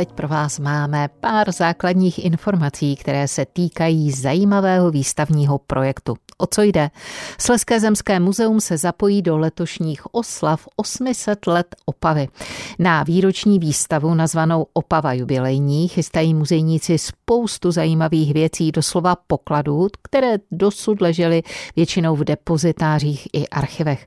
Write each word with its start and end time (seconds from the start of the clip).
teď 0.00 0.12
pro 0.12 0.28
vás 0.28 0.58
máme 0.58 1.08
pár 1.20 1.52
základních 1.52 2.24
informací, 2.24 2.96
které 2.96 3.28
se 3.28 3.46
týkají 3.46 4.10
zajímavého 4.12 4.90
výstavního 4.90 5.58
projektu. 5.58 6.16
O 6.40 6.46
co 6.46 6.62
jde? 6.62 6.90
Sleské 7.38 7.80
zemské 7.80 8.20
muzeum 8.20 8.60
se 8.60 8.78
zapojí 8.78 9.22
do 9.22 9.38
letošních 9.38 10.14
oslav 10.14 10.68
800 10.76 11.46
let 11.46 11.66
Opavy. 11.84 12.28
Na 12.78 13.02
výroční 13.02 13.58
výstavu 13.58 14.14
nazvanou 14.14 14.66
Opava 14.72 15.12
jubilejní 15.12 15.88
chystají 15.88 16.34
muzejníci 16.34 16.98
spoustu 16.98 17.70
zajímavých 17.70 18.34
věcí, 18.34 18.72
doslova 18.72 19.16
pokladů, 19.26 19.88
které 20.02 20.36
dosud 20.50 21.00
ležely 21.00 21.42
většinou 21.76 22.16
v 22.16 22.24
depozitářích 22.24 23.28
i 23.32 23.48
archivech. 23.48 24.06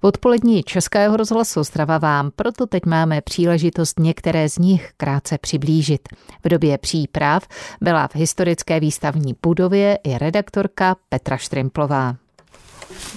V 0.00 0.04
odpolední 0.04 0.62
Českého 0.62 1.16
rozhlasu 1.16 1.60
Ostrava 1.60 1.98
vám 1.98 2.30
proto 2.36 2.66
teď 2.66 2.86
máme 2.86 3.20
příležitost 3.20 4.00
některé 4.00 4.48
z 4.48 4.58
nich 4.58 4.90
krátce 4.96 5.38
přiblížit. 5.38 6.08
V 6.44 6.48
době 6.48 6.78
příprav 6.78 7.42
byla 7.80 8.08
v 8.08 8.16
historické 8.16 8.80
výstavní 8.80 9.34
budově 9.42 9.98
i 10.04 10.18
redaktorka 10.18 10.96
Petra 11.08 11.36
Štrimplová. 11.58 12.16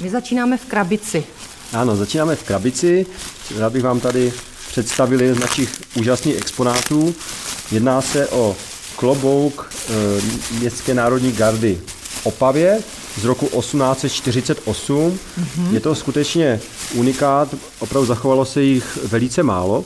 My 0.01 0.09
začínáme 0.09 0.57
v 0.57 0.65
krabici. 0.65 1.23
Ano, 1.73 1.95
začínáme 1.95 2.35
v 2.35 2.43
krabici. 2.43 3.05
Rád 3.57 3.73
bych 3.73 3.83
vám 3.83 3.99
tady 3.99 4.33
představil 4.67 5.21
jeden 5.21 5.35
z 5.35 5.39
našich 5.39 5.81
úžasných 5.95 6.37
exponátů. 6.37 7.15
Jedná 7.71 8.01
se 8.01 8.27
o 8.27 8.55
klobouk 8.95 9.69
e, 9.89 10.55
Městské 10.59 10.93
národní 10.93 11.31
gardy 11.31 11.79
Opavě 12.23 12.79
z 13.17 13.25
roku 13.25 13.47
1848. 13.59 15.11
Mm-hmm. 15.11 15.73
Je 15.73 15.79
to 15.79 15.95
skutečně 15.95 16.59
unikát, 16.95 17.55
opravdu 17.79 18.05
zachovalo 18.05 18.45
se 18.45 18.61
jich 18.61 18.97
velice 19.03 19.43
málo. 19.43 19.85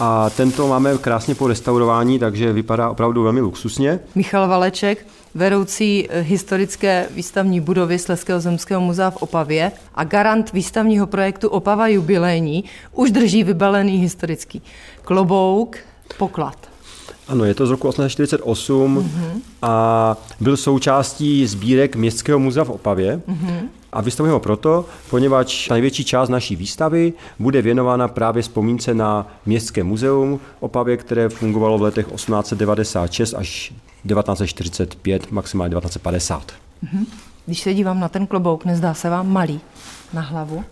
A 0.00 0.30
tento 0.30 0.68
máme 0.68 0.98
krásně 0.98 1.34
po 1.34 1.46
restaurování, 1.46 2.18
takže 2.18 2.52
vypadá 2.52 2.90
opravdu 2.90 3.22
velmi 3.22 3.40
luxusně. 3.40 4.00
Michal 4.14 4.48
Valeček, 4.48 5.06
vedoucí 5.34 6.08
eh, 6.10 6.20
historické 6.20 7.06
výstavní 7.10 7.60
budovy 7.60 7.98
Sleského 7.98 8.40
zemského 8.40 8.80
muzea 8.80 9.10
v 9.10 9.16
Opavě 9.16 9.72
a 9.94 10.04
garant 10.04 10.52
výstavního 10.52 11.06
projektu 11.06 11.48
Opava 11.48 11.88
jubilejní, 11.88 12.64
už 12.92 13.10
drží 13.10 13.44
vybalený 13.44 13.98
historický 13.98 14.62
klobouk, 15.02 15.76
poklad. 16.18 16.56
Ano, 17.28 17.44
je 17.44 17.54
to 17.54 17.66
z 17.66 17.70
roku 17.70 17.88
1848 17.88 18.98
mm-hmm. 18.98 19.40
a 19.62 20.16
byl 20.40 20.56
součástí 20.56 21.46
sbírek 21.46 21.96
Městského 21.96 22.38
muzea 22.38 22.64
v 22.64 22.70
Opavě. 22.70 23.20
Mm-hmm. 23.28 23.68
A 23.92 24.00
vystavujeme 24.00 24.32
ho 24.32 24.40
proto, 24.40 24.84
poněvadž 25.10 25.68
největší 25.68 26.04
část 26.04 26.28
naší 26.28 26.56
výstavy 26.56 27.12
bude 27.38 27.62
věnována 27.62 28.08
právě 28.08 28.42
vzpomínce 28.42 28.94
na 28.94 29.26
Městské 29.46 29.84
muzeum 29.84 30.40
Opavě, 30.60 30.96
které 30.96 31.28
fungovalo 31.28 31.78
v 31.78 31.82
letech 31.82 32.06
1896 32.06 33.34
až 33.34 33.72
1945, 34.08 35.30
maximálně 35.30 35.70
1950. 35.70 36.52
Mm-hmm. 36.84 37.06
Když 37.46 37.60
se 37.60 37.74
dívám 37.74 38.00
na 38.00 38.08
ten 38.08 38.26
klobouk, 38.26 38.64
nezdá 38.64 38.94
se 38.94 39.10
vám 39.10 39.28
malý 39.28 39.60
na 40.12 40.20
hlavu? 40.20 40.64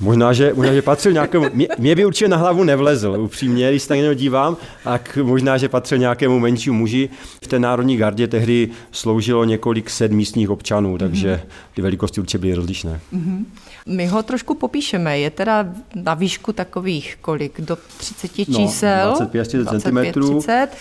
Možná, 0.00 0.32
že, 0.32 0.52
možná, 0.54 0.74
že 0.74 0.82
patřil 0.82 1.12
nějakému, 1.12 1.46
mě, 1.52 1.68
mě 1.78 1.94
by 1.94 2.04
určitě 2.04 2.28
na 2.28 2.36
hlavu 2.36 2.64
nevlezl, 2.64 3.16
upřímně, 3.20 3.70
když 3.70 3.82
se 3.82 3.94
na 3.94 4.00
něj 4.00 4.14
dívám, 4.14 4.56
tak 4.84 5.18
možná, 5.22 5.58
že 5.58 5.68
patřil 5.68 5.98
nějakému 5.98 6.38
menšímu 6.38 6.78
muži. 6.78 7.08
V 7.44 7.46
té 7.46 7.58
Národní 7.58 7.96
gardě 7.96 8.28
tehdy 8.28 8.68
sloužilo 8.92 9.44
několik 9.44 9.90
set 9.90 10.12
místních 10.12 10.50
občanů, 10.50 10.98
takže 10.98 11.34
mm-hmm. 11.34 11.74
ty 11.74 11.82
velikosti 11.82 12.20
určitě 12.20 12.38
byly 12.38 12.54
rozlišné. 12.54 13.00
Mm-hmm. 13.14 13.44
My 13.86 14.06
ho 14.06 14.22
trošku 14.22 14.54
popíšeme. 14.54 15.18
Je 15.18 15.30
teda 15.30 15.66
na 15.94 16.14
výšku 16.14 16.52
takových 16.52 17.18
kolik? 17.20 17.60
Do 17.60 17.76
30 17.98 18.48
no, 18.48 18.56
čísel? 18.56 19.16
No, 19.20 19.26
25 19.32 19.80
cm 19.80 19.98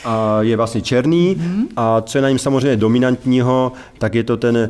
a 0.06 0.42
je 0.42 0.58
vlastně 0.58 0.82
černý 0.82 1.36
mm-hmm. 1.36 1.68
a 1.76 2.02
co 2.02 2.18
je 2.18 2.22
na 2.22 2.30
něm 2.30 2.40
samozřejmě 2.40 2.78
dominantního, 2.78 3.72
tak 3.98 4.16
je 4.16 4.24
to 4.24 4.38
ten 4.38 4.58
e, 4.58 4.70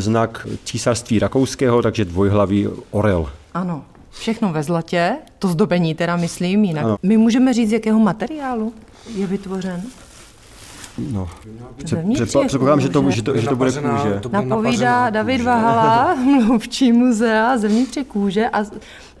znak 0.00 0.46
císařství 0.64 1.18
rakouského, 1.18 1.82
takže 1.82 2.04
dvojhlavý 2.04 2.68
orel. 2.90 3.28
Ano, 3.56 3.84
všechno 4.10 4.52
ve 4.52 4.62
zlatě, 4.62 5.16
to 5.38 5.48
zdobení 5.48 5.94
teda 5.94 6.16
myslím 6.16 6.64
jinak. 6.64 6.84
Ano. 6.84 6.96
My 7.02 7.16
můžeme 7.16 7.52
říct, 7.52 7.68
z 7.68 7.72
jakého 7.72 7.98
materiálu 7.98 8.72
je 9.14 9.26
vytvořen? 9.26 9.82
No, 10.98 11.28
předpokládám, 12.24 12.80
že 12.80 12.88
to, 12.88 13.10
že 13.10 13.22
to, 13.22 13.36
že 13.36 13.48
to 13.48 13.56
bude 13.56 13.72
kůže. 13.72 14.20
Napovídá 14.30 15.10
David 15.10 15.42
Vahala, 15.42 16.14
mluvčí 16.46 16.92
muzea, 16.92 17.58
zevnitř 17.58 17.98
kůže 18.08 18.48
a 18.48 18.64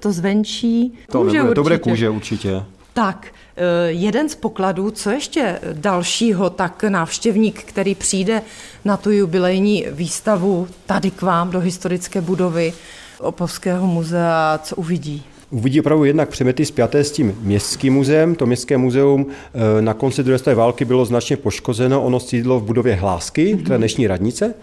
to 0.00 0.12
zvenčí 0.12 0.94
to 1.12 1.20
kůže 1.22 1.38
nebude, 1.38 1.54
To 1.54 1.62
bude 1.62 1.78
kůže 1.78 2.10
určitě. 2.10 2.62
Tak, 2.92 3.26
eh, 3.56 3.62
jeden 3.86 4.28
z 4.28 4.34
pokladů, 4.34 4.90
co 4.90 5.10
ještě 5.10 5.60
dalšího, 5.72 6.50
tak 6.50 6.82
návštěvník, 6.82 7.62
který 7.62 7.94
přijde 7.94 8.42
na 8.84 8.96
tu 8.96 9.10
jubilejní 9.10 9.86
výstavu 9.90 10.68
tady 10.86 11.10
k 11.10 11.22
vám 11.22 11.50
do 11.50 11.60
historické 11.60 12.20
budovy, 12.20 12.72
Opavského 13.20 13.86
muzea, 13.86 14.60
co 14.62 14.76
uvidí? 14.76 15.22
Uvidí 15.50 15.80
opravdu 15.80 16.04
jednak 16.04 16.28
přemety 16.28 16.66
spjaté 16.66 17.04
s 17.04 17.12
tím 17.12 17.38
městským 17.40 17.94
muzeem. 17.94 18.34
To 18.34 18.46
městské 18.46 18.76
muzeum 18.76 19.26
eh, 19.28 19.82
na 19.82 19.94
konci 19.94 20.22
druhé 20.22 20.38
světové 20.38 20.54
války 20.54 20.84
bylo 20.84 21.04
značně 21.04 21.36
poškozeno. 21.36 22.02
Ono 22.02 22.20
sídlo 22.20 22.60
v 22.60 22.64
budově 22.64 22.94
Hlásky, 22.94 23.54
mm-hmm. 23.54 23.62
teda 23.64 23.76
dnešní 23.76 24.06
radnice, 24.06 24.54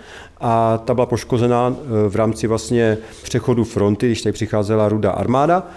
a 0.41 0.77
ta 0.77 0.93
byla 0.93 1.05
poškozena 1.05 1.75
eh, 1.75 2.09
v 2.09 2.15
rámci 2.15 2.47
vlastně 2.47 2.97
přechodu 3.23 3.63
fronty, 3.63 4.07
když 4.07 4.21
tady 4.21 4.33
přicházela 4.33 4.89
ruda 4.89 5.11
armáda. 5.11 5.67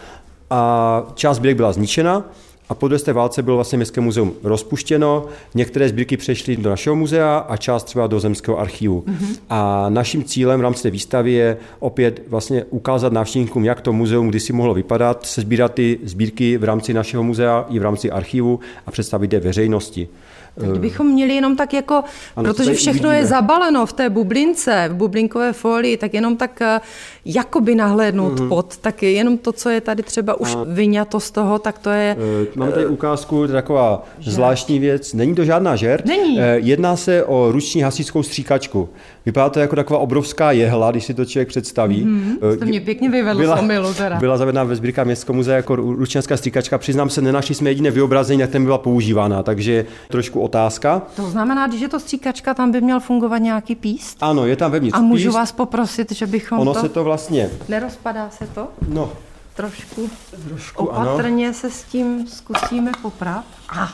A 0.50 1.03
část 1.14 1.37
zbylek 1.37 1.56
byla 1.56 1.72
zničena 1.72 2.25
a 2.69 2.75
po 2.75 2.88
druhé 2.88 3.12
válce 3.12 3.43
bylo 3.43 3.56
vlastně 3.56 3.78
Městské 3.78 4.00
muzeum 4.00 4.32
rozpuštěno, 4.43 5.27
některé 5.54 5.88
sbírky 5.88 6.16
přešly 6.16 6.56
do 6.56 6.71
našeho 6.71 6.97
muzea 6.97 7.38
a 7.38 7.56
část 7.56 7.84
třeba 7.84 8.06
do 8.06 8.21
Zemského 8.21 8.59
archivu. 8.59 9.04
Mm-hmm. 9.06 9.37
A 9.50 9.87
naším 9.88 10.25
cílem 10.25 10.60
v 10.60 10.62
rámci 10.62 10.82
té 10.82 10.91
výstavy 10.91 11.32
je 11.32 11.56
opět 11.78 12.22
vlastně 12.28 12.65
ukázat 12.71 13.12
návštěvníkům, 13.12 13.65
jak 13.65 13.81
to 13.81 13.93
muzeum 13.93 14.28
kdysi 14.28 14.53
mohlo 14.53 14.75
vypadat, 14.75 15.26
se 15.26 15.41
sbírat 15.41 15.75
ty 15.75 15.99
sbírky 16.05 16.59
v 16.59 16.65
rámci 16.65 16.94
našeho 16.94 17.22
muzea 17.22 17.66
i 17.71 17.78
v 17.78 17.82
rámci 17.82 18.10
archivu 18.10 18.60
a 18.87 18.91
představit 18.91 19.32
je 19.32 19.41
veřejnosti. 19.41 20.09
Tak 20.60 20.71
kdybychom 20.71 21.06
měli 21.06 21.34
jenom 21.34 21.56
tak 21.56 21.72
jako, 21.72 21.94
ano, 22.37 22.55
protože 22.55 22.75
všechno 22.75 23.12
je 23.12 23.26
zabaleno 23.26 23.87
v 23.87 23.93
té 23.93 24.10
bublince, 24.10 24.88
v 24.93 24.94
bublinkové 24.94 25.53
folii, 25.53 25.97
tak 25.97 26.15
jenom 26.15 26.37
tak 26.37 26.62
eh, 26.62 26.81
jakoby 27.25 27.75
nahlédnout 27.75 28.41
uh-huh. 28.41 28.49
pod, 28.49 28.76
tak 28.76 29.03
jenom 29.03 29.38
to, 29.38 29.53
co 29.53 29.71
je 29.71 29.81
tady 29.81 30.03
třeba 30.03 30.41
už 30.41 30.55
a... 30.55 30.65
vyňato 30.65 31.21
z 31.21 31.31
toho, 31.31 31.59
tak 31.59 31.78
to 31.78 31.91
je... 31.91 32.16
Eh, 32.56 32.59
máme 32.61 32.72
tady 32.72 32.87
ukázku, 32.87 33.37
to 33.37 33.44
je 33.44 33.49
taková 33.53 34.05
žert. 34.19 34.34
zvláštní 34.34 34.78
věc. 34.78 35.12
Není 35.15 35.34
to 35.34 35.44
žádná 35.44 35.77
žert. 35.77 36.05
Není. 36.06 36.41
Eh, 36.41 36.56
jedná 36.59 36.97
se 36.97 37.25
o 37.25 37.53
ruční 37.53 37.83
hasičskou 37.83 38.22
stříkačku. 38.22 38.89
Vypadá 39.27 39.49
to 39.50 39.61
jako 39.61 39.77
taková 39.77 39.99
obrovská 39.99 40.53
jehla, 40.53 40.91
když 40.91 41.05
si 41.05 41.15
to 41.15 41.25
člověk 41.25 41.49
představí. 41.49 42.05
Mm-hmm, 42.05 42.59
to 42.59 42.65
mě 42.65 42.81
pěkně 42.81 43.11
vyvedl 43.11 43.39
byla, 43.39 43.56
omilu 43.61 43.94
teda. 43.94 44.17
Byla 44.17 44.37
zavedena 44.39 44.65
ve 44.65 44.77
sbírka 44.77 45.05
Městského 45.05 45.37
muzea 45.37 45.56
jako 45.56 45.77
ručenská 45.77 46.37
stříkačka. 46.37 46.78
Přiznám 46.78 47.11
se, 47.11 47.22
nenašli 47.22 47.55
jsme 47.55 47.71
jediné 47.71 47.91
vyobrazení, 47.91 48.41
jak 48.41 48.50
ten 48.50 48.65
byla 48.65 48.78
používána, 48.78 49.43
takže 49.43 49.84
trošku 50.09 50.41
otázka. 50.41 51.03
To 51.17 51.31
znamená, 51.31 51.71
že 51.77 51.84
je 51.84 51.88
to 51.88 52.00
stříkačka, 52.00 52.55
tam 52.55 52.73
by 52.73 52.81
měl 52.81 53.00
fungovat 53.00 53.38
nějaký 53.38 53.75
píst? 53.75 54.17
Ano, 54.21 54.47
je 54.47 54.56
tam 54.56 54.71
vevnitř 54.71 54.97
A 54.99 55.00
můžu 55.00 55.28
píst. 55.28 55.34
vás 55.34 55.53
poprosit, 55.53 56.12
že 56.12 56.27
bychom 56.27 56.59
Ono 56.59 56.75
to... 56.75 56.81
se 56.81 56.88
to 56.88 57.05
vlastně... 57.05 57.50
Nerozpadá 57.69 58.31
se 58.31 58.47
to? 58.55 58.69
No. 58.88 59.11
Trošku, 59.56 60.11
trošku 60.49 60.87
opatrně 60.87 61.47
ano. 61.47 61.55
se 61.55 61.71
s 61.71 61.83
tím 61.83 62.27
zkusíme 62.27 62.93
poprat. 63.03 63.44
Ah. 63.69 63.89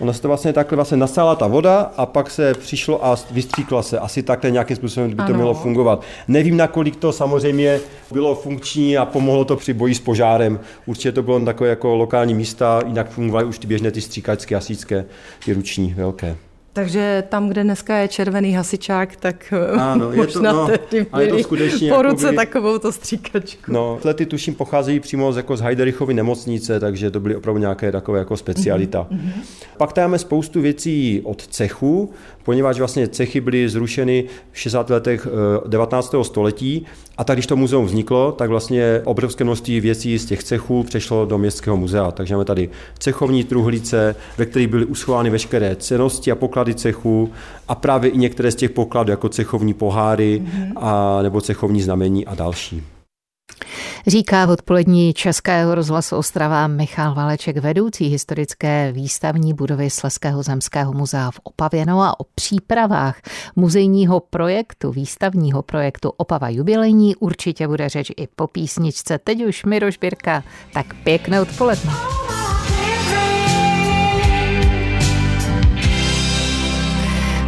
Ona 0.00 0.12
se 0.12 0.22
to 0.22 0.28
vlastně 0.28 0.52
takhle 0.52 0.76
vlastně 0.76 0.96
nasála 0.96 1.36
ta 1.36 1.46
voda 1.46 1.92
a 1.96 2.06
pak 2.06 2.30
se 2.30 2.54
přišlo 2.54 3.06
a 3.06 3.16
vystříkla 3.30 3.82
se. 3.82 3.98
Asi 3.98 4.22
takhle 4.22 4.50
nějakým 4.50 4.76
způsobem 4.76 5.10
by 5.10 5.16
to 5.16 5.22
ano. 5.22 5.34
mělo 5.34 5.54
fungovat. 5.54 6.02
Nevím, 6.28 6.56
nakolik 6.56 6.96
to 6.96 7.12
samozřejmě 7.12 7.80
bylo 8.12 8.34
funkční 8.34 8.98
a 8.98 9.04
pomohlo 9.04 9.44
to 9.44 9.56
při 9.56 9.72
boji 9.72 9.94
s 9.94 10.00
požárem. 10.00 10.60
Určitě 10.86 11.12
to 11.12 11.22
bylo 11.22 11.40
takové 11.40 11.70
jako 11.70 11.96
lokální 11.96 12.34
místa, 12.34 12.82
jinak 12.86 13.10
fungovaly 13.10 13.44
už 13.44 13.58
ty 13.58 13.66
běžné 13.66 13.90
ty 13.90 14.00
stříkačské, 14.00 14.56
asícké, 14.56 15.04
ty 15.44 15.52
ruční, 15.52 15.94
velké. 15.94 16.36
Takže 16.72 17.24
tam, 17.28 17.48
kde 17.48 17.64
dneska 17.64 17.96
je 17.96 18.08
červený 18.08 18.52
hasičák, 18.52 19.16
tak 19.16 19.52
eh, 19.52 19.80
ano, 19.80 20.12
možná 20.16 20.50
je 20.50 20.54
to, 20.54 20.56
no, 20.56 20.66
tehdy 20.66 21.06
je 21.20 21.28
to 21.28 21.38
skutečně 21.38 21.92
po 21.92 22.02
ruce 22.02 22.26
jakoby, 22.26 22.36
takovou 22.36 22.78
to 22.78 22.92
stříkačku. 22.92 23.72
No, 23.72 23.98
lety 24.04 24.26
tuším 24.26 24.54
pocházejí 24.54 25.00
přímo 25.00 25.32
z, 25.32 25.36
jako 25.36 25.56
z 25.56 25.60
Heiderichovy 25.60 26.14
nemocnice, 26.14 26.80
takže 26.80 27.10
to 27.10 27.20
byly 27.20 27.36
opravdu 27.36 27.60
nějaké 27.60 27.92
takové 27.92 28.18
jako 28.18 28.36
specialita. 28.36 29.06
Mm-hmm. 29.10 29.32
Pak 29.76 29.92
tam 29.92 30.04
máme 30.04 30.18
spoustu 30.18 30.60
věcí 30.60 31.20
od 31.24 31.46
cechu, 31.46 32.10
poněvadž 32.42 32.78
vlastně 32.78 33.08
cechy 33.08 33.40
byly 33.40 33.68
zrušeny 33.68 34.24
v 34.52 34.58
60. 34.58 34.90
letech 34.90 35.28
19. 35.66 36.14
Eh, 36.14 36.24
století 36.24 36.86
a 37.18 37.24
tak, 37.24 37.36
když 37.36 37.46
to 37.46 37.56
muzeum 37.56 37.86
vzniklo, 37.86 38.32
tak 38.32 38.50
vlastně 38.50 39.00
obrovské 39.04 39.44
množství 39.44 39.80
věcí 39.80 40.18
z 40.18 40.24
těch 40.24 40.44
cechů 40.44 40.82
přešlo 40.82 41.24
do 41.24 41.38
městského 41.38 41.76
muzea. 41.76 42.10
Takže 42.10 42.34
máme 42.34 42.44
tady 42.44 42.68
cechovní 42.98 43.44
truhlice, 43.44 44.14
ve 44.38 44.46
kterých 44.46 44.68
byly 44.68 44.84
uschovány 44.84 45.30
veškeré 45.30 45.76
cenosti 45.76 46.30
a 46.30 46.34
poklady 46.34 46.57
cechů 46.74 47.32
a 47.68 47.74
právě 47.74 48.10
i 48.10 48.18
některé 48.18 48.50
z 48.50 48.54
těch 48.54 48.70
pokladů, 48.70 49.10
jako 49.10 49.28
cechovní 49.28 49.74
poháry 49.74 50.42
mm-hmm. 50.44 50.72
a, 50.76 51.22
nebo 51.22 51.40
cechovní 51.40 51.82
znamení 51.82 52.26
a 52.26 52.34
další. 52.34 52.82
Říká 54.06 54.46
v 54.46 54.50
odpolední 54.50 55.14
Českého 55.14 55.74
rozhlasu 55.74 56.16
Ostrava 56.16 56.66
Michal 56.66 57.14
Valeček, 57.14 57.56
vedoucí 57.56 58.08
historické 58.08 58.92
výstavní 58.92 59.54
budovy 59.54 59.90
Sleského 59.90 60.42
zemského 60.42 60.92
muzea 60.92 61.30
v 61.30 61.40
Opavě. 61.42 61.86
No 61.86 62.02
a 62.02 62.20
o 62.20 62.24
přípravách 62.34 63.20
muzejního 63.56 64.20
projektu, 64.20 64.90
výstavního 64.90 65.62
projektu 65.62 66.12
Opava 66.16 66.48
jubilejní 66.48 67.16
určitě 67.16 67.68
bude 67.68 67.88
řeč 67.88 68.12
i 68.16 68.26
po 68.36 68.46
písničce. 68.46 69.18
Teď 69.18 69.44
už 69.44 69.64
Miroš 69.64 69.98
Birka, 69.98 70.44
tak 70.72 70.86
pěkné 71.04 71.40
odpoledne. 71.40 71.92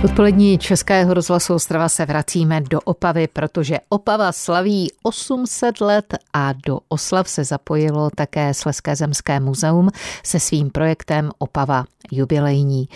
Odpolední 0.05 0.58
Českého 0.58 1.14
rozhlasu 1.14 1.55
Ostrava 1.55 1.88
se 1.88 2.06
vracíme 2.06 2.61
do 2.61 2.81
Opavy, 2.81 3.29
protože 3.32 3.79
Opava 3.88 4.32
slaví 4.32 4.93
800 5.02 5.81
let 5.81 6.14
a 6.32 6.52
do 6.67 6.79
oslav 6.88 7.29
se 7.29 7.44
zapojilo 7.44 8.11
také 8.17 8.55
Sleské 8.55 8.97
zemské 8.97 9.41
muzeum 9.41 9.88
se 10.25 10.41
svým 10.41 10.70
projektem 10.70 11.31
Opava 11.38 11.85
jubilejní. 12.12 12.88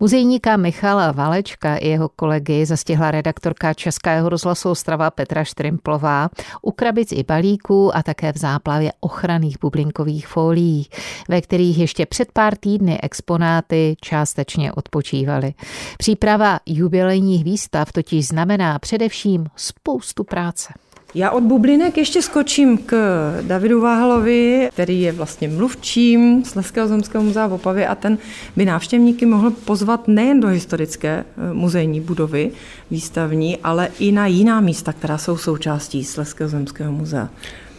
Muzejníka 0.00 0.56
Michala 0.56 1.12
Valečka 1.12 1.76
i 1.76 1.88
jeho 1.88 2.08
kolegy 2.08 2.66
zastihla 2.66 3.10
redaktorka 3.10 3.74
Českého 3.74 4.28
rozhlasu 4.28 4.70
Ostrava 4.70 5.10
Petra 5.10 5.44
Štrimplová 5.44 6.28
u 6.62 6.70
krabic 6.70 7.12
i 7.12 7.22
balíků 7.22 7.96
a 7.96 8.02
také 8.02 8.32
v 8.32 8.38
záplavě 8.38 8.92
ochranných 9.00 9.56
bublinkových 9.60 10.26
fólií, 10.26 10.86
ve 11.28 11.40
kterých 11.40 11.78
ještě 11.78 12.06
před 12.06 12.32
pár 12.32 12.56
týdny 12.56 13.00
exponáty 13.02 13.96
částečně 14.00 14.72
odpočívaly. 14.72 15.54
Příprava 15.98 16.51
jubilejních 16.66 17.44
výstav 17.44 17.92
totiž 17.92 18.26
znamená 18.26 18.78
především 18.78 19.46
spoustu 19.56 20.24
práce. 20.24 20.72
Já 21.14 21.30
od 21.30 21.42
bublinek 21.42 21.96
ještě 21.96 22.22
skočím 22.22 22.78
k 22.78 22.96
Davidu 23.42 23.80
Váhalovi, 23.80 24.68
který 24.72 25.00
je 25.00 25.12
vlastně 25.12 25.48
mluvčím 25.48 26.44
Sleského 26.44 26.88
zemského 26.88 27.24
muzea 27.24 27.46
v 27.46 27.52
Opavě 27.52 27.88
a 27.88 27.94
ten 27.94 28.18
by 28.56 28.64
návštěvníky 28.64 29.26
mohl 29.26 29.50
pozvat 29.50 30.08
nejen 30.08 30.40
do 30.40 30.48
historické 30.48 31.24
eh, 31.24 31.54
muzejní 31.54 32.00
budovy 32.00 32.50
výstavní, 32.90 33.58
ale 33.58 33.88
i 33.98 34.12
na 34.12 34.26
jiná 34.26 34.60
místa, 34.60 34.92
která 34.92 35.18
jsou 35.18 35.36
součástí 35.36 36.04
Sleského 36.04 36.50
zemského 36.50 36.92
muzea. 36.92 37.28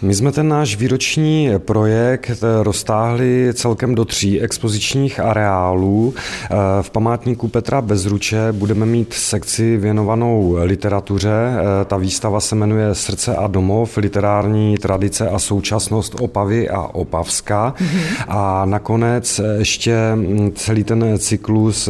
My 0.04 0.14
jsme 0.14 0.32
ten 0.32 0.48
náš 0.48 0.76
výroční 0.76 1.50
projekt 1.58 2.30
eh, 2.30 2.64
roztáhli 2.64 3.50
celkem 3.54 3.96
do 3.96 4.06
tří 4.06 4.42
expozičních 4.42 5.20
areálů. 5.20 6.14
Eh, 6.18 6.56
v 6.82 6.90
památníku 6.90 7.48
Petra 7.48 7.82
Bezruče 7.82 8.52
budeme 8.52 8.86
mít 8.86 9.14
sekci 9.14 9.78
věnovanou 9.78 10.56
literatuře. 10.64 11.32
Eh, 11.32 11.86
ta 11.86 11.98
výstava 11.98 12.40
se 12.40 12.56
jmenuje 12.56 12.96
Srdce 12.96 13.36
a 13.36 13.48
domov, 13.48 13.98
literární 13.98 14.78
tradice 14.78 15.30
a 15.30 15.40
současnost 15.40 16.22
Opavy 16.22 16.70
a 16.70 16.82
Opavska. 16.82 17.74
Mm-hmm. 17.78 18.24
A 18.28 18.66
nakonec 18.66 19.42
ještě 19.58 19.98
hm, 20.16 20.52
celý 20.56 20.84
ten 20.84 21.18
cyklus 21.18 21.90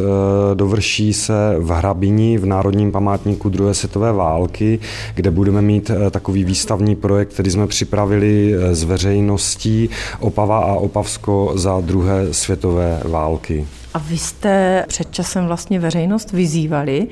dovrší 0.53 1.13
se 1.13 1.55
v 1.59 1.69
Hrabini 1.71 2.37
v 2.37 2.45
Národním 2.45 2.91
památníku 2.91 3.49
druhé 3.49 3.73
světové 3.73 4.11
války, 4.11 4.79
kde 5.15 5.31
budeme 5.31 5.61
mít 5.61 5.91
takový 6.11 6.43
výstavní 6.43 6.95
projekt, 6.95 7.33
který 7.33 7.51
jsme 7.51 7.67
připravili 7.67 8.02
připravili 8.03 8.53
eh, 8.53 8.75
s 8.75 8.83
veřejností 8.83 9.89
Opava 10.19 10.59
a 10.59 10.73
Opavsko 10.73 11.51
za 11.55 11.81
druhé 11.81 12.33
světové 12.33 13.01
války. 13.05 13.67
A 13.93 13.99
vy 13.99 14.17
jste 14.17 14.85
před 14.87 15.11
časem 15.11 15.45
vlastně 15.45 15.79
veřejnost 15.79 16.31
vyzývali, 16.31 17.07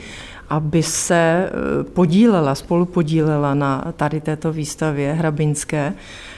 aby 0.49 0.83
se 0.83 1.49
eh, 1.49 1.83
podílela, 1.83 2.55
spolu 2.55 2.85
podílela 2.85 3.53
na 3.53 3.93
tady 3.95 4.21
této 4.21 4.51
výstavě 4.53 5.13
hrabinské. 5.13 5.93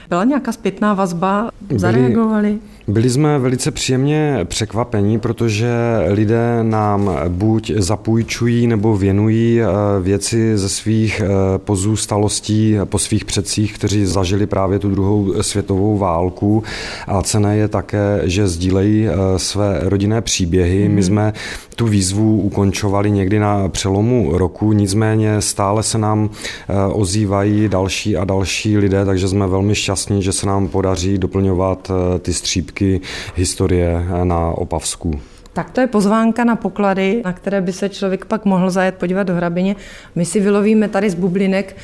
Byla 0.08 0.24
nějaká 0.24 0.52
zpětná 0.52 0.94
vazba? 0.94 1.50
Zareagovali? 1.76 2.58
Byli, 2.88 3.10
jsme 3.10 3.38
velice 3.38 3.70
příjemně 3.70 4.40
překvapení, 4.44 5.18
protože 5.18 5.72
lidé 6.08 6.58
nám 6.62 7.10
buď 7.28 7.72
zapůjčují 7.76 8.66
nebo 8.66 8.96
věnují 8.96 9.60
eh, 9.60 9.66
věci 10.02 10.58
ze 10.58 10.68
svých 10.68 11.20
eh, 11.20 11.28
pozůstalostí 11.58 12.76
po 12.84 12.98
svých 12.98 13.24
předcích, 13.24 13.74
kteří 13.74 14.06
zažili 14.06 14.46
právě 14.46 14.78
tu 14.78 14.90
druhou 14.90 15.42
světovou 15.42 15.98
válku. 15.98 16.62
A 17.06 17.22
cené 17.22 17.56
je 17.56 17.68
také, 17.68 18.20
že 18.24 18.48
sdílejí 18.48 19.06
své 19.36 19.80
rodinné 19.82 20.20
příběhy. 20.20 20.88
My 20.88 20.94
mhm. 20.94 21.02
jsme 21.02 21.32
tu 21.76 21.86
výzvu 21.86 22.40
ukončovali 22.40 23.10
někdy 23.10 23.38
na 23.38 23.68
přelomu 23.68 24.38
roku, 24.38 24.72
nicméně 24.72 25.40
stále 25.40 25.82
se 25.82 25.98
nám 25.98 26.30
eh, 26.30 26.92
ozývají 26.92 27.68
další 27.68 28.16
a 28.16 28.24
další 28.24 28.78
lidé, 28.78 29.04
takže 29.04 29.28
jsme 29.28 29.46
velmi 29.46 29.74
šťastní, 29.74 29.93
že 30.22 30.32
se 30.32 30.46
nám 30.46 30.68
podaří 30.68 31.18
doplňovat 31.18 31.90
eh, 31.90 32.18
ty 32.18 32.32
střípky 32.32 33.00
historie 33.34 34.06
eh, 34.08 34.24
na 34.24 34.50
Opavsku. 34.50 35.20
Tak 35.52 35.70
to 35.70 35.80
je 35.80 35.86
pozvánka 35.86 36.44
na 36.44 36.56
poklady, 36.56 37.22
na 37.24 37.32
které 37.32 37.60
by 37.60 37.72
se 37.72 37.88
člověk 37.88 38.24
pak 38.24 38.44
mohl 38.44 38.70
zajet 38.70 38.94
podívat 38.94 39.22
do 39.22 39.34
hrabině. 39.34 39.76
My 40.14 40.24
si 40.24 40.40
vylovíme 40.40 40.88
tady 40.88 41.10
z 41.10 41.14
bublinek 41.14 41.76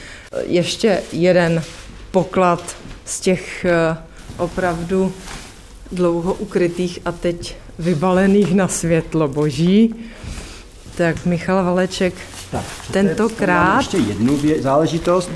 ještě 0.47 1.03
jeden 1.13 1.63
poklad 2.11 2.77
z 3.05 3.21
těch 3.21 3.67
opravdu 4.37 5.13
dlouho 5.93 6.35
ukrytých 6.35 6.99
a 7.05 7.13
teď 7.13 7.57
vybalených 7.79 8.55
na 8.55 8.69
světlo 8.69 9.29
boží. 9.29 9.95
Tak 10.97 11.27
Michal 11.27 11.65
Valeček 11.65 12.15
tak, 12.51 12.65
tentokrát... 12.93 13.79
Ještě 13.79 13.97
jednu 13.97 14.39
záležitost 14.61 15.31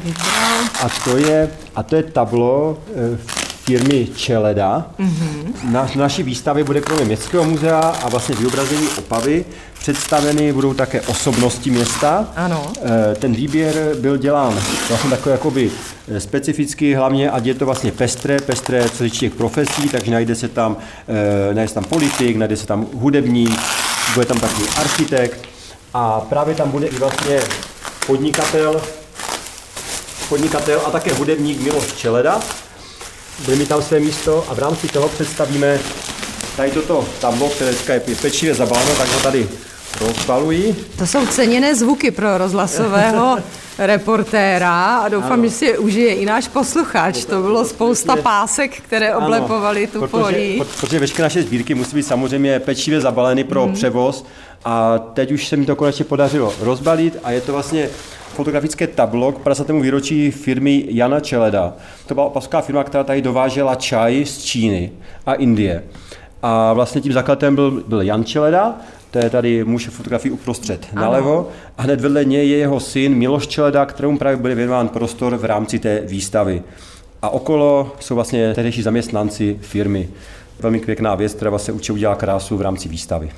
a 0.84 0.88
to 1.04 1.16
je, 1.16 1.50
a 1.76 1.82
to 1.82 1.96
je 1.96 2.02
tablo 2.02 2.78
eh, 2.88 3.18
firmy 3.64 4.08
Čeleda. 4.16 4.90
Mm-hmm. 4.98 5.72
Na 5.72 5.88
naší 5.96 6.22
výstavě 6.22 6.64
bude 6.64 6.80
kromě 6.80 7.04
Městského 7.04 7.44
muzea 7.44 7.80
a 7.80 8.08
vlastně 8.08 8.34
vyobrazení 8.34 8.88
Opavy 8.98 9.44
představeny 9.78 10.52
budou 10.52 10.74
také 10.74 11.00
osobnosti 11.00 11.70
města. 11.70 12.28
Ano. 12.36 12.72
Eh, 12.82 13.14
ten 13.14 13.34
výběr 13.34 13.96
byl 14.00 14.16
dělán 14.16 14.60
vlastně 14.88 15.10
takový 15.10 15.32
jakoby 15.32 15.70
eh, 16.08 16.20
specificky, 16.20 16.94
hlavně, 16.94 17.30
ať 17.30 17.46
je 17.46 17.54
to 17.54 17.66
vlastně 17.66 17.92
pestré, 17.92 18.40
pestré 18.40 18.88
co 18.88 19.08
těch 19.08 19.34
profesí, 19.34 19.88
takže 19.88 20.10
najde 20.10 20.34
se 20.34 20.48
tam, 20.48 20.76
najde 21.52 21.68
se 21.68 21.74
tam 21.74 21.84
politik, 21.84 22.36
najde 22.36 22.56
se 22.56 22.66
tam 22.66 22.86
hudebník, 22.94 23.60
bude 24.14 24.26
tam 24.26 24.40
takový 24.40 24.66
architekt 24.80 25.48
a 25.94 26.20
právě 26.20 26.54
tam 26.54 26.70
bude 26.70 26.86
i 26.86 26.98
vlastně 26.98 27.40
podnikatel, 28.06 28.80
podnikatel 30.28 30.80
a 30.84 30.90
také 30.90 31.12
hudebník 31.12 31.60
Miloš 31.60 31.92
Čeleda. 31.92 32.40
Bude 33.44 33.56
mít 33.56 33.68
tam 33.68 33.82
své 33.82 34.00
místo 34.00 34.44
a 34.48 34.54
v 34.54 34.58
rámci 34.58 34.88
toho 34.88 35.08
představíme 35.08 35.80
tady 36.56 36.70
toto 36.70 37.08
tablo, 37.20 37.48
které 37.48 37.74
je 38.06 38.16
pečivě 38.16 38.54
zabaleno, 38.54 38.94
tak 38.96 39.08
ho 39.08 39.20
tady 39.20 39.48
rozpalují. 40.06 40.76
To 40.98 41.06
jsou 41.06 41.26
ceněné 41.26 41.74
zvuky 41.74 42.10
pro 42.10 42.38
rozhlasového 42.38 43.38
reportéra 43.78 44.96
a 44.96 45.08
doufám, 45.08 45.32
ano. 45.32 45.44
že 45.44 45.50
si 45.50 45.64
je 45.64 45.78
užije 45.78 46.14
i 46.14 46.26
náš 46.26 46.48
posluchač. 46.48 47.24
To 47.24 47.42
bylo 47.42 47.64
spousta 47.64 48.16
pásek, 48.16 48.80
které 48.80 49.14
oblepovaly 49.14 49.86
tu 49.86 50.06
folii. 50.06 50.62
Protože 50.80 50.98
veškeré 50.98 51.26
naše 51.26 51.42
sbírky 51.42 51.74
musí 51.74 51.96
být 51.96 52.02
samozřejmě 52.02 52.60
pečivě 52.60 53.00
zabaleny 53.00 53.44
pro 53.44 53.64
hmm. 53.64 53.74
převoz 53.74 54.24
a 54.64 54.98
teď 54.98 55.32
už 55.32 55.48
se 55.48 55.56
mi 55.56 55.66
to 55.66 55.76
konečně 55.76 56.04
podařilo 56.04 56.54
rozbalit 56.60 57.16
a 57.24 57.30
je 57.30 57.40
to 57.40 57.52
vlastně 57.52 57.88
fotografické 58.34 58.86
tablo 58.86 59.32
k 59.32 59.38
50. 59.38 59.70
výročí 59.70 60.30
firmy 60.30 60.84
Jana 60.88 61.20
Čeleda. 61.20 61.72
To 62.06 62.14
byla 62.14 62.26
opaská 62.26 62.60
firma, 62.60 62.84
která 62.84 63.04
tady 63.04 63.22
dovážela 63.22 63.74
čaj 63.74 64.24
z 64.24 64.44
Číny 64.44 64.92
a 65.26 65.34
Indie. 65.34 65.84
A 66.42 66.72
vlastně 66.72 67.00
tím 67.00 67.12
zakladatelem 67.12 67.54
byl, 67.54 67.82
byl 67.86 68.02
Jan 68.02 68.24
Čeleda, 68.24 68.76
to 69.14 69.18
je 69.18 69.30
tady 69.30 69.64
muž 69.64 69.88
fotografii 69.88 70.32
uprostřed 70.32 70.86
ano. 70.92 71.02
nalevo 71.02 71.48
a 71.78 71.82
hned 71.82 72.00
vedle 72.00 72.24
něj 72.24 72.50
je 72.50 72.56
jeho 72.56 72.80
syn 72.80 73.14
Miloš 73.14 73.46
Čeleda, 73.46 73.86
kterému 73.86 74.18
právě 74.18 74.36
bude 74.36 74.54
věnován 74.54 74.88
prostor 74.88 75.36
v 75.36 75.44
rámci 75.44 75.78
té 75.78 76.00
výstavy. 76.00 76.62
A 77.22 77.30
okolo 77.30 77.92
jsou 78.00 78.14
vlastně 78.14 78.54
tehdejší 78.54 78.82
zaměstnanci 78.82 79.58
firmy. 79.60 80.08
Velmi 80.60 80.80
pěkná 80.80 81.14
věc, 81.14 81.34
která 81.34 81.50
vlastně 81.50 81.74
určitě 81.74 81.92
udělá 81.92 82.14
krásu 82.14 82.56
v 82.56 82.62
rámci 82.62 82.88
výstavy. 82.88 83.30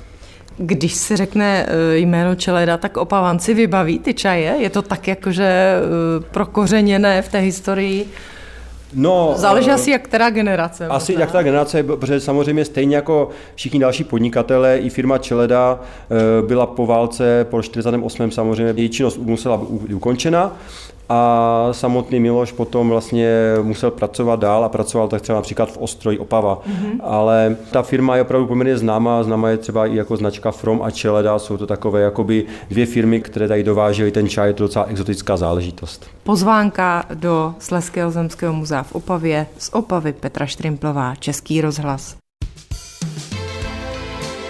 Když 0.57 0.93
se 0.93 1.17
řekne 1.17 1.65
eh, 1.67 1.97
jméno 1.97 2.35
Čeleda, 2.35 2.77
tak 2.77 2.97
opavanci 2.97 3.53
vybaví 3.53 3.99
ty 3.99 4.13
čaje? 4.13 4.55
Je 4.59 4.69
to 4.69 4.81
tak 4.81 5.07
jakože 5.07 5.45
eh, 5.45 6.23
prokořeněné 6.31 7.21
v 7.21 7.29
té 7.29 7.39
historii? 7.39 8.07
No, 8.93 9.33
Záleží 9.35 9.67
uh, 9.67 9.73
asi, 9.73 9.91
jak 9.91 10.01
která 10.01 10.29
generace. 10.29 10.87
Asi 10.87 11.11
možná. 11.11 11.21
jak 11.21 11.31
ta 11.31 11.43
generace, 11.43 11.83
protože 11.83 12.19
samozřejmě 12.19 12.65
stejně 12.65 12.95
jako 12.95 13.29
všichni 13.55 13.79
další 13.79 14.03
podnikatelé, 14.03 14.77
i 14.77 14.89
firma 14.89 15.17
Čeleda 15.17 15.79
uh, 16.41 16.47
byla 16.47 16.65
po 16.65 16.85
válce, 16.85 17.45
po 17.49 17.61
48. 17.61 18.31
samozřejmě 18.31 18.73
její 18.77 18.89
činnost 18.89 19.17
musela 19.17 19.57
být 19.57 19.93
ukončena 19.93 20.57
a 21.09 21.69
samotný 21.71 22.19
Miloš 22.19 22.51
potom 22.51 22.89
vlastně 22.89 23.29
musel 23.61 23.91
pracovat 23.91 24.39
dál 24.39 24.63
a 24.63 24.69
pracoval 24.69 25.07
tak 25.07 25.21
třeba 25.21 25.35
například 25.35 25.71
v 25.71 25.77
Ostroj 25.77 26.17
Opava. 26.17 26.55
Mm-hmm. 26.55 26.99
Ale 27.03 27.55
ta 27.71 27.81
firma 27.81 28.15
je 28.15 28.21
opravdu 28.21 28.47
poměrně 28.47 28.77
známá, 28.77 29.23
známá 29.23 29.49
je 29.49 29.57
třeba 29.57 29.85
i 29.85 29.95
jako 29.95 30.17
značka 30.17 30.51
From 30.51 30.81
a 30.83 30.91
Čeleda, 30.91 31.39
jsou 31.39 31.57
to 31.57 31.67
takové 31.67 32.01
jakoby 32.01 32.45
dvě 32.69 32.85
firmy, 32.85 33.21
které 33.21 33.47
tady 33.47 33.63
dovážely 33.63 34.11
ten 34.11 34.29
čaj, 34.29 34.49
je 34.49 34.53
to 34.53 34.63
docela 34.63 34.85
exotická 34.85 35.37
záležitost. 35.37 36.05
Pozvánka 36.23 37.03
do 37.13 37.55
Sleského 37.59 38.11
zemského 38.11 38.53
muzea 38.53 38.83
v 38.83 38.95
Opavě 38.95 39.47
z 39.57 39.69
Opavy 39.73 40.13
Petra 40.13 40.45
Štrimplová, 40.45 41.15
Český 41.15 41.61
rozhlas. 41.61 42.15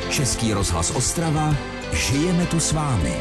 Český 0.09 0.53
rozhlas 0.53 0.95
Ostrava, 0.95 1.55
žijeme 1.91 2.45
tu 2.45 2.59
s 2.59 2.71
vámi. 2.71 3.13